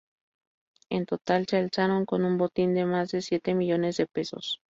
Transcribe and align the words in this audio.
En 0.89 1.05
total, 1.05 1.45
se 1.45 1.57
alzaron 1.57 2.07
con 2.07 2.25
un 2.25 2.39
botín 2.39 2.73
de 2.73 2.85
más 2.87 3.11
de 3.11 3.21
siete 3.21 3.53
millones 3.53 3.97
de 3.97 4.07
pesos. 4.07 4.59